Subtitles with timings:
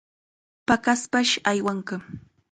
[0.67, 1.95] Paqaspash aywanqa.